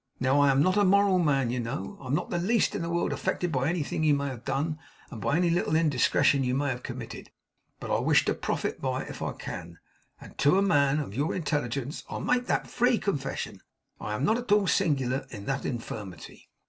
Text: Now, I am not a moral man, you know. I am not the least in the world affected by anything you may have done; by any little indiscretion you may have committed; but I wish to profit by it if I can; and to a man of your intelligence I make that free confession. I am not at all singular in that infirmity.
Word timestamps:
Now, 0.19 0.39
I 0.39 0.49
am 0.49 0.63
not 0.63 0.77
a 0.77 0.83
moral 0.83 1.19
man, 1.19 1.51
you 1.51 1.59
know. 1.59 1.95
I 2.01 2.07
am 2.07 2.15
not 2.15 2.31
the 2.31 2.39
least 2.39 2.73
in 2.73 2.81
the 2.81 2.89
world 2.89 3.13
affected 3.13 3.51
by 3.51 3.69
anything 3.69 4.03
you 4.03 4.15
may 4.15 4.29
have 4.29 4.43
done; 4.43 4.79
by 5.11 5.37
any 5.37 5.51
little 5.51 5.75
indiscretion 5.75 6.43
you 6.43 6.55
may 6.55 6.69
have 6.69 6.81
committed; 6.81 7.29
but 7.79 7.95
I 7.95 7.99
wish 7.99 8.25
to 8.25 8.33
profit 8.33 8.81
by 8.81 9.03
it 9.03 9.11
if 9.11 9.21
I 9.21 9.33
can; 9.33 9.77
and 10.19 10.35
to 10.39 10.57
a 10.57 10.61
man 10.63 10.99
of 10.99 11.13
your 11.13 11.35
intelligence 11.35 12.03
I 12.09 12.17
make 12.17 12.47
that 12.47 12.65
free 12.67 12.97
confession. 12.97 13.61
I 13.99 14.15
am 14.15 14.25
not 14.25 14.39
at 14.39 14.51
all 14.51 14.65
singular 14.65 15.27
in 15.29 15.45
that 15.45 15.65
infirmity. 15.65 16.49